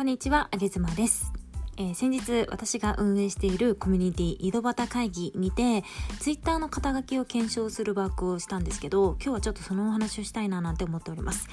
[0.00, 1.30] こんにちは、あげずまです。
[1.80, 5.82] えー先日私が運営しているコミュニティ井戸端会議にて
[6.18, 11.48] ツイッターの肩書きを検証するワークをしたんですけど今日はちょっとそのお話をしたいななんて思っております、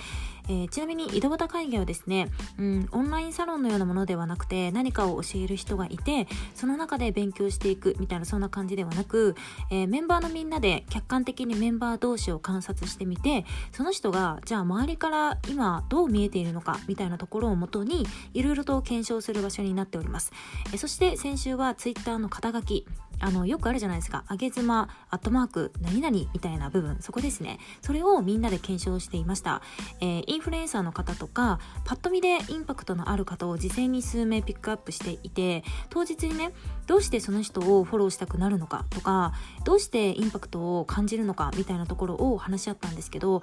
[0.50, 9.36] えーちなみに井戸端会議はですね、うん、オンラインサロンのようなものではなくて何かを教える人がいてその中で勉強していくみたいなそんな感じではなく、
[9.72, 20.17] えーメンバーのみんなで客観的にメンバー同士を観察してみてその人がじゃあ周りから今どう見えているのかみたいなところをもとにいろいろと検証する場所になっております。
[20.18, 20.32] ます。
[20.74, 22.86] えそして先週はツイッターの肩書き。
[23.20, 24.26] あのよくあるじゃないですか。
[24.30, 26.98] 上げ妻アットマーク何々みたいな部分。
[27.00, 27.58] そこですね。
[27.82, 29.64] それをみんなで検証していました、
[30.02, 36.52] えーインフルエンサーの方とかパッと見でインパクトのある方を事前に数名ピックアップしていて当日にね
[36.86, 43.42] どうしてその人をフォローしたくなるのかとかどうしてインパクトを感じるのかみたいなところを話し合ったんですけど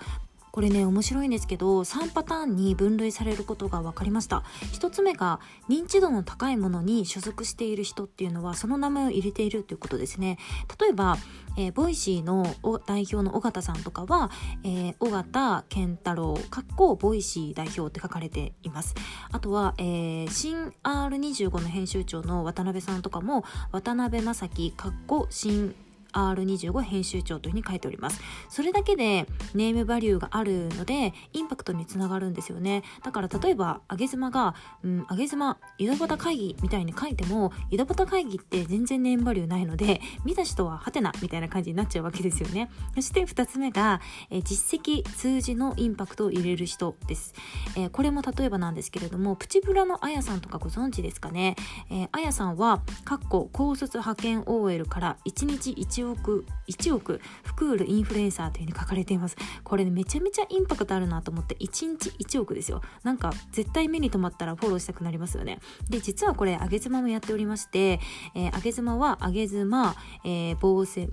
[0.54, 4.44] これね面白いんですけど3パターンに分類されることが分かりました。
[4.74, 10.38] 1つ目が認知度の高いものに所属している人っていうのはその名前を入れているということですね。
[10.80, 11.18] 例えば、
[11.56, 12.54] えー Voicy の
[12.86, 14.30] 代表の緒方さんとかは、
[14.62, 18.94] えー緒方憲太郎かっこ Voicy 代表って書かれています。
[19.32, 25.74] あとは、えー新 R25 の編集長の渡辺さんとかも渡辺正樹かっこ新
[26.14, 28.20] R25 編集長というふうに書いております。
[28.48, 32.82] それだけでネームバリューがあるのでインパクトにつながるんですよね。
[33.02, 42.70] だから例えば上げ妻が「うん上げ妻井戸端会議」みたいに書いても井戸端会議って全然ネームバリューないので見た人はハテナみたいな感じになっちゃうわけですよね。
[42.94, 47.34] そして2つ目が、えー実績数字のインパクトを入れる人です、
[47.76, 51.56] えーこれも例えばなんですけれどもプチブラのあやさんとかご存知ですかね。
[51.90, 59.36] えーあやさんはかっこ高卒派遣 OL から1日1 1億1億服売るインフルエンサーというふうに書かれています。
[59.62, 62.82] これねめちゃめちゃインパクトあるなと思って1日1億ですよ。
[63.02, 65.58] なんか絶対目に留まったらフォローしたくなりますよね。
[65.88, 68.00] で実はこれあげ妻もやっておりまして、
[68.34, 69.94] えー、あげ妻はあげ妻、
[70.24, 71.10] えー、防線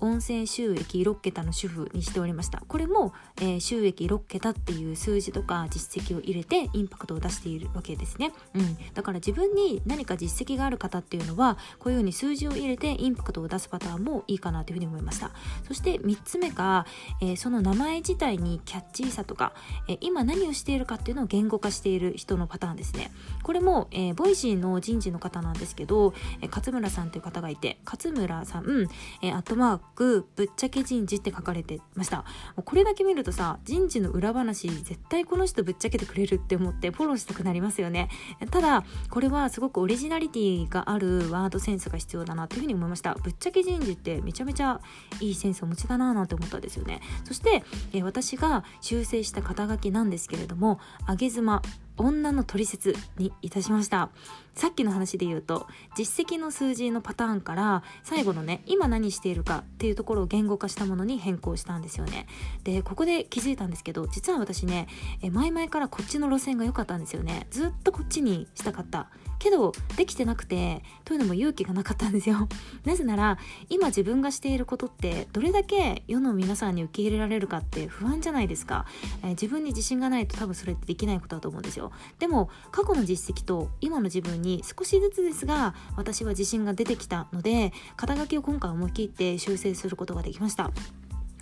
[0.00, 2.62] 音声収益6桁の主婦にしておりました。
[2.66, 15.30] これも、えー収益6桁っていう数字とか実績を入れてインパクトを出しているわけですね、うん、だから自分に何か実績がある方っていうのはこういうふうに数字を入れてインパクトを出すパターンもいいかなというふうに思いました。
[15.66, 16.86] そして3つ目が、
[17.20, 19.52] えーその名前自体にキャッチーさとか、
[19.88, 23.10] えー今何をしているかっていうのを言語化している人のパターンですね。
[23.42, 28.88] これも、えー Voicy の人事の方なんですけど、え勝村さんという方がいて勝村さん、
[29.22, 32.24] えアットマークぶっちゃけ人事って書かれてました。
[32.64, 38.08] これだけ見るとさ人事の裏話絶対この人ぶっちゃけてくれるって思ってフォローしたくなりますよね。
[38.50, 43.14] ただこれはすごくオリジナリティがあるワードセンスが必要だなというふうに思いました。
[43.14, 44.80] ぶっちゃけ人事ってめちゃめちゃ
[45.20, 47.00] いいセンスをお持ちだななんて思ったんですよね。
[47.24, 47.62] そして、
[47.92, 50.78] えー私が修正した肩書きなんですけれども
[51.08, 51.60] 上げ妻
[51.96, 54.10] 女の取説にいたしました。
[54.54, 55.66] さっきの話で言うと
[55.98, 62.26] 実績の数字のパターンから最後のね今何しているかっていうところを言語化したものに変更したんですよね。
[62.64, 64.88] でここで気づいたんですけど実は私ね
[65.22, 67.46] え前々からこっちの路線が良かったんですよね。
[67.50, 69.10] ずっとこっちにしたかった。
[69.38, 72.48] けどできてなくてというのも勇気がなかったんですよ。
[72.84, 78.86] なぜなら今自分がしていることってどれだけ世の皆さんに受け入れられるかって不安じゃないですか、
[79.22, 81.85] え自分に自信がないと多分それってできないことだと思うんですよ。
[82.18, 90.70] でも過去の実績と今の自分に少しずつですが私は自信が出てきたので肩書きを今回思い切って修正することができました。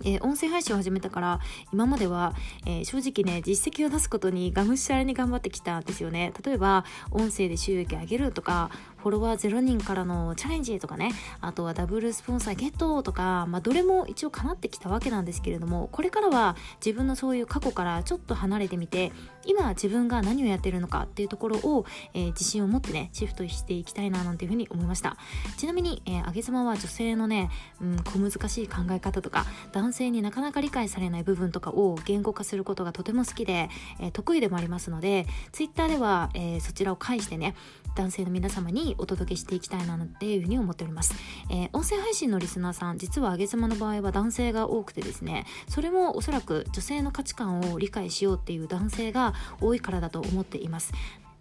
[0.03, 1.39] えー音声配信を始めたから
[1.71, 2.33] 今までは、
[2.65, 6.33] えー正直ね実績を出すことにがむしゃらに頑張ってきたんですよね。
[6.43, 8.69] 例えば音声で収益上げるとか
[9.05, 19.11] フォロワー0人からのチャレンジとかねあとはダブルスポンサーゲットとか、まあ、どれも一応叶ってきたわけなんですけれどもこれからは自分のそういう過去からちょっと離れてみて
[19.45, 25.15] 今自分が何をやってるのかっていうところを、えー自信を持ってねシフトしていきたいななんていうふうに思いました。
[25.57, 37.53] ちなみに、えー、上げ妻は女性のね、うん、小難しい考え方とか男男性になかなか理解されない部分とかを言語化することがとても好きで、えー得意でもありますのでツイッターでは、えーそちらを介してね
[37.95, 41.13] 男性の皆様にお届けしていきたいなっていうふうに思っております、
[41.51, 50.93] えー音声配信のリスナーさん実は上げ妻の場合は男性が多くてですねそれもおそらく女性の価値観を理解しようっていう男性が多いからだと思っています。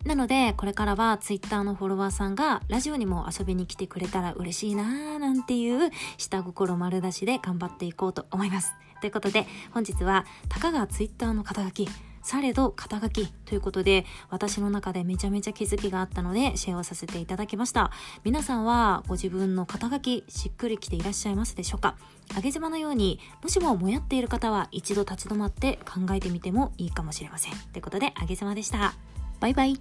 [0.05, 8.75] なのでこれからはツイッターのフォロワーさんがラジオにも遊びに来てくれたら嬉しいなーなんていう下心丸出しで頑張っていこうと思います。
[9.01, 11.89] ということで本日はたかがツイッターの肩書き
[12.23, 17.91] されど肩書きということで私の中でめちゃめちゃ気づきがあったのでシェアをさせていただきました。
[18.25, 21.97] 皆さんはご自分の肩書きしっくりきていらっしゃいますでしょうか？
[22.35, 27.53] 上げ島のようにもしももやっている方は一度立ち止まって考えてみてもいいかもしれません。
[27.73, 28.95] ということで上げ島でした。
[29.45, 29.79] バイバイ。